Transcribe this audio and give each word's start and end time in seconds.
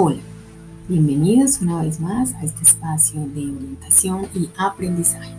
Hola, 0.00 0.20
bienvenidos 0.88 1.60
una 1.60 1.82
vez 1.82 1.98
más 1.98 2.32
a 2.34 2.44
este 2.44 2.62
espacio 2.62 3.18
de 3.34 3.50
orientación 3.50 4.28
y 4.32 4.48
aprendizaje. 4.56 5.32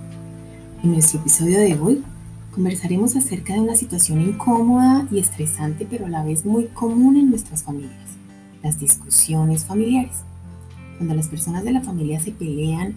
En 0.84 0.92
nuestro 0.92 1.22
episodio 1.22 1.60
de 1.60 1.80
hoy 1.80 2.04
conversaremos 2.54 3.16
acerca 3.16 3.54
de 3.54 3.62
una 3.62 3.78
situación 3.78 4.20
incómoda 4.20 5.08
y 5.12 5.20
estresante, 5.20 5.88
pero 5.90 6.08
a 6.08 6.10
la 6.10 6.26
vez 6.26 6.44
muy 6.44 6.66
común 6.66 7.16
en 7.16 7.30
nuestras 7.30 7.64
familias, 7.64 8.18
las 8.62 8.78
discusiones 8.82 9.64
familiares. 9.64 10.24
Cuando 10.98 11.16
las 11.16 11.30
personas 11.30 11.64
de 11.64 11.72
la 11.72 11.82
familia 11.82 12.20
se 12.20 12.34
pelean, 12.34 12.96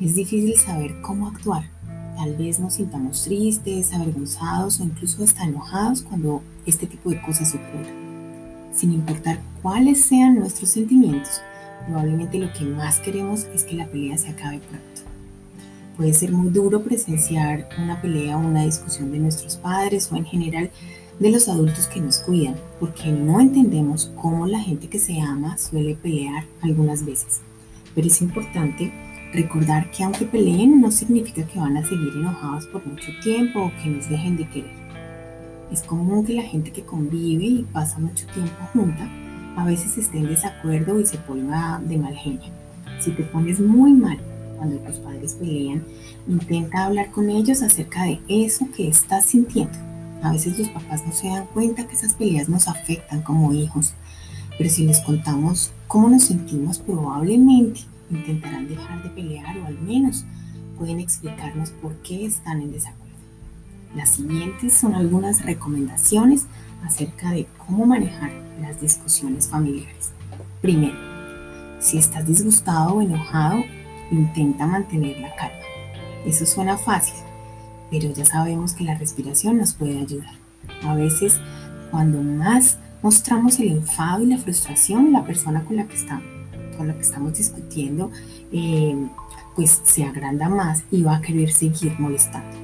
es 0.00 0.16
difícil 0.16 0.56
saber 0.56 1.00
cómo 1.00 1.28
actuar. 1.28 1.70
Tal 2.16 2.34
vez 2.34 2.58
nos 2.58 2.74
sintamos 2.74 3.22
tristes, 3.22 3.92
avergonzados 3.92 4.80
o 4.80 4.82
incluso 4.82 5.22
hasta 5.22 5.44
enojados 5.44 6.02
cuando 6.02 6.42
este 6.66 6.88
tipo 6.88 7.08
de 7.10 7.22
cosas 7.22 7.54
ocurren 7.54 8.03
sin 8.74 8.92
importar 8.92 9.40
cuáles 9.62 10.02
sean 10.02 10.38
nuestros 10.38 10.70
sentimientos, 10.70 11.40
probablemente 11.86 12.38
lo 12.38 12.52
que 12.52 12.64
más 12.64 12.98
queremos 13.00 13.44
es 13.54 13.64
que 13.64 13.76
la 13.76 13.86
pelea 13.86 14.18
se 14.18 14.28
acabe 14.28 14.58
pronto. 14.58 15.02
Puede 15.96 16.12
ser 16.12 16.32
muy 16.32 16.50
duro 16.50 16.82
presenciar 16.82 17.68
una 17.78 18.00
pelea 18.02 18.36
o 18.36 18.40
una 18.40 18.64
discusión 18.64 19.12
de 19.12 19.20
nuestros 19.20 19.56
padres 19.56 20.10
o 20.10 20.16
en 20.16 20.24
general 20.24 20.70
de 21.20 21.30
los 21.30 21.48
adultos 21.48 21.86
que 21.86 22.00
nos 22.00 22.18
cuidan, 22.18 22.56
porque 22.80 23.12
no 23.12 23.40
entendemos 23.40 24.10
cómo 24.16 24.46
la 24.46 24.58
gente 24.58 24.88
que 24.88 24.98
se 24.98 25.20
ama 25.20 25.56
suele 25.56 25.94
pelear 25.94 26.44
algunas 26.62 27.04
veces. 27.04 27.40
Pero 27.94 28.08
es 28.08 28.20
importante 28.20 28.92
recordar 29.32 29.90
que 29.92 30.02
aunque 30.02 30.24
peleen 30.24 30.80
no 30.80 30.90
significa 30.90 31.46
que 31.46 31.58
van 31.60 31.76
a 31.76 31.86
seguir 31.86 32.12
enojados 32.16 32.66
por 32.66 32.84
mucho 32.84 33.12
tiempo 33.22 33.62
o 33.62 33.72
que 33.82 33.90
nos 33.90 34.08
dejen 34.08 34.36
de 34.36 34.48
querer. 34.48 34.83
Es 35.74 35.82
común 35.82 36.24
que 36.24 36.34
la 36.34 36.44
gente 36.44 36.70
que 36.70 36.84
convive 36.84 37.46
y 37.46 37.62
pasa 37.64 37.98
mucho 37.98 38.28
tiempo 38.28 38.54
junta 38.72 39.10
a 39.56 39.64
veces 39.64 39.98
esté 39.98 40.18
en 40.18 40.28
desacuerdo 40.28 41.00
y 41.00 41.04
se 41.04 41.18
ponga 41.18 41.80
de 41.84 41.98
mal 41.98 42.14
genio. 42.14 42.52
Si 43.00 43.10
te 43.10 43.24
pones 43.24 43.58
muy 43.58 43.92
mal 43.92 44.16
cuando 44.56 44.76
tus 44.76 44.98
padres 44.98 45.34
pelean, 45.34 45.82
intenta 46.28 46.84
hablar 46.84 47.10
con 47.10 47.28
ellos 47.28 47.60
acerca 47.60 48.04
de 48.04 48.20
eso 48.28 48.68
que 48.76 48.86
estás 48.86 49.24
sintiendo. 49.24 49.76
A 50.22 50.30
veces 50.30 50.56
los 50.60 50.68
papás 50.68 51.04
no 51.04 51.12
se 51.12 51.26
dan 51.26 51.46
cuenta 51.46 51.88
que 51.88 51.96
esas 51.96 52.14
peleas 52.14 52.48
nos 52.48 52.68
afectan 52.68 53.22
como 53.22 53.52
hijos, 53.52 53.94
pero 54.56 54.70
si 54.70 54.86
les 54.86 55.00
contamos 55.00 55.72
cómo 55.88 56.08
nos 56.08 56.22
sentimos, 56.22 56.78
probablemente 56.78 57.80
intentarán 58.12 58.68
dejar 58.68 59.02
de 59.02 59.10
pelear 59.10 59.58
o 59.58 59.66
al 59.66 59.80
menos 59.80 60.24
pueden 60.78 61.00
explicarnos 61.00 61.70
por 61.70 61.96
qué 62.02 62.26
están 62.26 62.62
en 62.62 62.70
desacuerdo. 62.70 63.03
Las 63.94 64.10
siguientes 64.10 64.74
son 64.74 64.94
algunas 64.94 65.44
recomendaciones 65.44 66.46
acerca 66.84 67.30
de 67.30 67.46
cómo 67.64 67.86
manejar 67.86 68.32
las 68.60 68.80
discusiones 68.80 69.48
familiares. 69.48 70.10
Primero, 70.60 70.96
si 71.80 71.98
estás 71.98 72.26
disgustado 72.26 72.94
o 72.94 73.02
enojado, 73.02 73.62
intenta 74.10 74.66
mantener 74.66 75.18
la 75.20 75.34
calma. 75.36 75.54
Eso 76.26 76.44
suena 76.46 76.76
fácil, 76.76 77.14
pero 77.90 78.12
ya 78.12 78.24
sabemos 78.24 78.72
que 78.72 78.84
la 78.84 78.96
respiración 78.96 79.58
nos 79.58 79.74
puede 79.74 80.00
ayudar. 80.00 80.34
A 80.82 80.94
veces, 80.94 81.38
cuando 81.90 82.22
más 82.22 82.78
mostramos 83.02 83.60
el 83.60 83.68
enfado 83.68 84.24
y 84.24 84.26
la 84.26 84.38
frustración, 84.38 85.12
la 85.12 85.24
persona 85.24 85.62
con 85.64 85.76
la 85.76 85.84
que 85.84 85.94
estamos, 85.94 86.24
con 86.76 86.88
la 86.88 86.94
que 86.94 87.02
estamos 87.02 87.34
discutiendo, 87.34 88.10
eh, 88.50 88.96
pues 89.54 89.82
se 89.84 90.04
agranda 90.04 90.48
más 90.48 90.82
y 90.90 91.02
va 91.02 91.16
a 91.16 91.20
querer 91.20 91.52
seguir 91.52 91.94
molestando. 92.00 92.63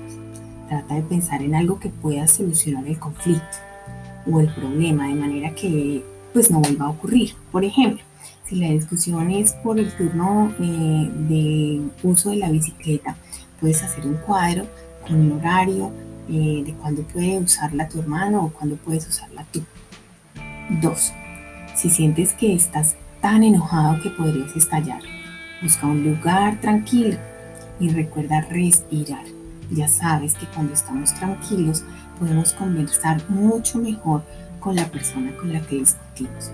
Trata 0.70 0.94
de 0.94 1.02
pensar 1.02 1.42
en 1.42 1.56
algo 1.56 1.80
que 1.80 1.88
pueda 1.88 2.28
solucionar 2.28 2.86
el 2.86 2.96
conflicto 2.96 3.58
o 4.24 4.38
el 4.38 4.54
problema 4.54 5.08
de 5.08 5.14
manera 5.14 5.52
que 5.52 6.04
pues 6.32 6.48
no 6.48 6.60
vuelva 6.60 6.86
a 6.86 6.90
ocurrir. 6.90 7.32
Por 7.50 7.64
ejemplo, 7.64 8.04
si 8.46 8.54
la 8.54 8.68
discusión 8.68 9.32
es 9.32 9.52
por 9.64 9.80
el 9.80 9.92
turno 9.96 10.54
eh, 10.60 11.10
de 11.28 11.81
uso 12.04 12.31
de 12.31 12.36
la 12.36 12.50
bicicleta, 12.50 13.16
puedes 13.60 13.82
hacer 13.82 14.06
un 14.06 14.14
cuadro 14.14 14.64
con 15.04 15.16
un 15.16 15.32
horario 15.32 15.91
eh, 16.28 16.62
de 16.64 16.72
cuándo 16.75 17.02
puede 17.02 17.41
usarla 17.41 17.88
tu 17.88 17.98
hermano 17.98 18.44
o 18.44 18.50
cuándo 18.50 18.76
puedes 18.76 19.08
usarla 19.08 19.44
tú. 19.50 19.64
Dos, 20.81 21.12
si 21.75 21.91
sientes 21.91 22.32
que 22.34 22.54
estás 22.54 22.94
tan 23.20 23.42
enojado 23.42 24.00
que 24.00 24.10
podrías 24.10 24.54
estallar, 24.54 25.02
busca 25.62 25.88
un 25.88 26.04
lugar 26.04 26.60
tranquilo 26.60 27.16
y 27.81 27.88
recuerda 27.88 28.42
respirar. 28.42 29.39
Ya 29.70 29.88
sabes 29.88 30.34
que 30.34 30.47
cuando 30.47 30.72
estamos 30.72 31.14
tranquilos 31.14 31.84
podemos 32.19 32.53
conversar 32.53 33.22
mucho 33.28 33.78
mejor 33.78 34.22
con 34.58 34.76
la 34.76 34.86
persona 34.91 35.34
con 35.36 35.53
la 35.53 35.60
que 35.60 35.76
discutimos. 35.76 36.50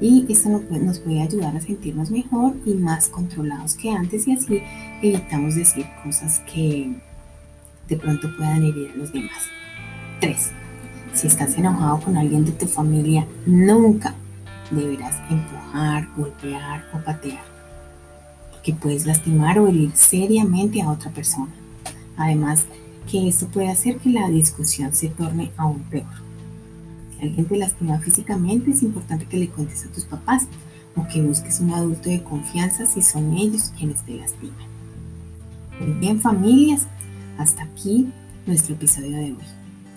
Y 0.00 0.26
esto 0.28 0.48
nos 0.48 0.98
puede 0.98 1.22
ayudar 1.22 1.56
a 1.56 1.60
sentirnos 1.60 2.10
mejor 2.10 2.54
y 2.66 2.74
más 2.74 3.08
controlados 3.08 3.74
que 3.74 3.90
antes 3.90 4.26
y 4.26 4.32
así 4.32 4.60
evitamos 5.02 5.54
decir 5.54 5.86
cosas 6.02 6.40
que 6.52 6.94
de 7.88 7.96
pronto 7.96 8.28
puedan 8.36 8.64
herir 8.64 8.90
a 8.92 8.96
los 8.96 9.12
demás. 9.12 9.44
3. 10.20 10.50
Si 11.12 11.26
estás 11.28 11.56
enojado 11.56 12.00
con 12.00 12.16
alguien 12.16 12.44
de 12.44 12.52
tu 12.52 12.66
familia, 12.66 13.26
nunca 13.46 14.14
deberás 14.70 15.16
empujar, 15.30 16.08
golpear 16.16 16.86
o 16.92 16.98
patear, 16.98 17.44
porque 18.50 18.72
puedes 18.72 19.06
lastimar 19.06 19.58
o 19.58 19.68
herir 19.68 19.92
seriamente 19.94 20.82
a 20.82 20.90
otra 20.90 21.10
persona. 21.10 21.52
Además, 22.16 22.66
que 23.10 23.28
esto 23.28 23.48
puede 23.48 23.68
hacer 23.68 23.98
que 23.98 24.10
la 24.10 24.28
discusión 24.28 24.94
se 24.94 25.08
torne 25.08 25.52
aún 25.56 25.80
peor. 25.90 26.06
Si 27.16 27.26
alguien 27.26 27.46
te 27.46 27.56
lastima 27.56 27.98
físicamente, 27.98 28.70
es 28.70 28.82
importante 28.82 29.26
que 29.26 29.36
le 29.36 29.48
cuentes 29.48 29.84
a 29.84 29.88
tus 29.88 30.04
papás 30.04 30.46
o 30.96 31.06
que 31.08 31.22
busques 31.22 31.60
un 31.60 31.72
adulto 31.72 32.08
de 32.08 32.22
confianza 32.22 32.86
si 32.86 33.02
son 33.02 33.36
ellos 33.36 33.72
quienes 33.76 34.02
te 34.02 34.14
lastiman. 34.14 34.74
Muy 35.80 35.92
bien, 35.98 36.20
familias, 36.20 36.86
hasta 37.38 37.64
aquí 37.64 38.08
nuestro 38.46 38.74
episodio 38.74 39.16
de 39.16 39.32
hoy. 39.32 39.38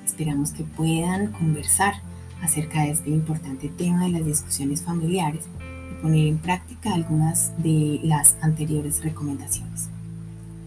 Esperamos 0.05 0.51
que 0.51 0.63
puedan 0.63 1.31
conversar 1.33 1.93
acerca 2.41 2.81
de 2.81 2.91
este 2.91 3.09
importante 3.09 3.69
tema 3.69 4.05
de 4.05 4.11
las 4.11 4.25
discusiones 4.25 4.81
familiares 4.81 5.45
y 5.91 6.01
poner 6.01 6.27
en 6.27 6.37
práctica 6.37 6.93
algunas 6.93 7.51
de 7.61 7.99
las 8.03 8.37
anteriores 8.41 9.03
recomendaciones. 9.03 9.89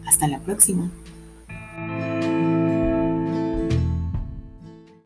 Hasta 0.06 0.28
la 0.28 0.40
próxima. 0.40 0.90
Thank 1.88 2.24
you. 2.24 2.29